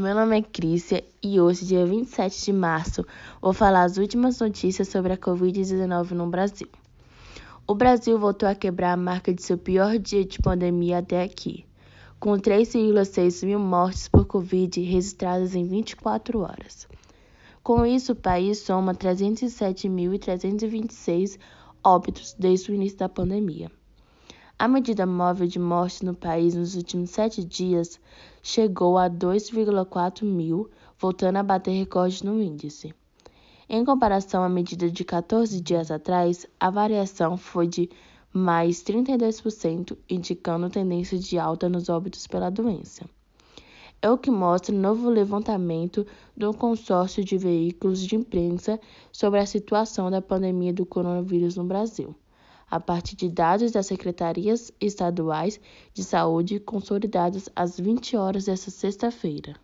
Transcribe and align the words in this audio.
Meu 0.00 0.14
nome 0.14 0.38
é 0.38 0.42
Crícia 0.42 1.04
e 1.22 1.38
hoje, 1.38 1.66
dia 1.66 1.84
27 1.84 2.46
de 2.46 2.52
março, 2.54 3.04
vou 3.38 3.52
falar 3.52 3.82
as 3.82 3.98
últimas 3.98 4.40
notícias 4.40 4.88
sobre 4.88 5.12
a 5.12 5.18
Covid-19 5.18 6.12
no 6.12 6.26
Brasil. 6.26 6.68
O 7.66 7.74
Brasil 7.74 8.18
voltou 8.18 8.48
a 8.48 8.54
quebrar 8.54 8.94
a 8.94 8.96
marca 8.96 9.34
de 9.34 9.42
seu 9.42 9.58
pior 9.58 9.98
dia 9.98 10.24
de 10.24 10.38
pandemia 10.38 11.00
até 11.00 11.22
aqui, 11.22 11.66
com 12.18 12.32
3,6 12.32 13.44
mil 13.44 13.58
mortes 13.58 14.08
por 14.08 14.24
Covid 14.24 14.80
registradas 14.80 15.54
em 15.54 15.66
24 15.66 16.40
horas. 16.40 16.88
Com 17.62 17.84
isso, 17.84 18.12
o 18.12 18.16
país 18.16 18.60
soma 18.60 18.94
307.326 18.94 21.38
óbitos 21.84 22.34
desde 22.38 22.72
o 22.72 22.74
início 22.74 22.96
da 22.96 23.10
pandemia. 23.10 23.70
A 24.60 24.68
medida 24.68 25.06
móvel 25.06 25.48
de 25.48 25.58
mortes 25.58 26.02
no 26.02 26.14
país 26.14 26.54
nos 26.54 26.74
últimos 26.74 27.08
sete 27.08 27.42
dias 27.42 27.98
chegou 28.42 28.98
a 28.98 29.08
2,4 29.08 30.22
mil, 30.22 30.68
voltando 30.98 31.36
a 31.36 31.42
bater 31.42 31.70
recordes 31.70 32.20
no 32.20 32.42
índice. 32.42 32.94
Em 33.66 33.82
comparação 33.86 34.44
à 34.44 34.50
medida 34.50 34.90
de 34.90 35.02
14 35.02 35.58
dias 35.62 35.90
atrás, 35.90 36.46
a 36.60 36.68
variação 36.68 37.38
foi 37.38 37.68
de 37.68 37.88
mais 38.34 38.82
32%, 38.82 39.96
indicando 40.10 40.68
tendência 40.68 41.18
de 41.18 41.38
alta 41.38 41.66
nos 41.66 41.88
óbitos 41.88 42.26
pela 42.26 42.50
doença. 42.50 43.06
É 44.02 44.10
o 44.10 44.18
que 44.18 44.30
mostra 44.30 44.74
o 44.74 44.78
novo 44.78 45.08
levantamento 45.08 46.06
do 46.36 46.52
consórcio 46.52 47.24
de 47.24 47.38
veículos 47.38 48.06
de 48.06 48.14
imprensa 48.14 48.78
sobre 49.10 49.40
a 49.40 49.46
situação 49.46 50.10
da 50.10 50.20
pandemia 50.20 50.74
do 50.74 50.84
coronavírus 50.84 51.56
no 51.56 51.64
Brasil 51.64 52.14
a 52.70 52.78
partir 52.78 53.16
de 53.16 53.28
dados 53.28 53.72
das 53.72 53.86
secretarias 53.86 54.72
estaduais 54.80 55.60
de 55.92 56.04
saúde 56.04 56.60
consolidados 56.60 57.48
às 57.56 57.78
20 57.78 58.16
horas 58.16 58.44
desta 58.44 58.70
sexta-feira. 58.70 59.56